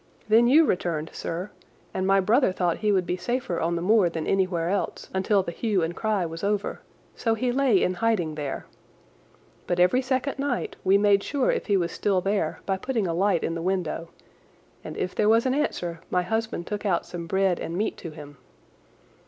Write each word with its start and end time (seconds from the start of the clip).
Then 0.27 0.47
you 0.47 0.65
returned, 0.65 1.11
sir, 1.13 1.51
and 1.93 2.07
my 2.07 2.19
brother 2.19 2.51
thought 2.51 2.77
he 2.79 2.91
would 2.91 3.05
be 3.05 3.17
safer 3.17 3.59
on 3.59 3.75
the 3.75 3.83
moor 3.83 4.09
than 4.09 4.25
anywhere 4.25 4.67
else 4.71 5.11
until 5.13 5.43
the 5.43 5.51
hue 5.51 5.83
and 5.83 5.95
cry 5.95 6.25
was 6.25 6.43
over, 6.43 6.81
so 7.15 7.35
he 7.35 7.51
lay 7.51 7.83
in 7.83 7.93
hiding 7.93 8.33
there. 8.33 8.65
But 9.67 9.79
every 9.79 10.01
second 10.01 10.39
night 10.39 10.75
we 10.83 10.97
made 10.97 11.21
sure 11.21 11.51
if 11.51 11.67
he 11.67 11.77
was 11.77 11.91
still 11.91 12.19
there 12.19 12.61
by 12.65 12.77
putting 12.77 13.05
a 13.05 13.13
light 13.13 13.43
in 13.43 13.53
the 13.53 13.61
window, 13.61 14.09
and 14.83 14.97
if 14.97 15.13
there 15.13 15.29
was 15.29 15.45
an 15.45 15.53
answer 15.53 16.01
my 16.09 16.23
husband 16.23 16.65
took 16.65 16.83
out 16.83 17.05
some 17.05 17.27
bread 17.27 17.59
and 17.59 17.77
meat 17.77 17.95
to 17.97 18.09
him. 18.09 18.37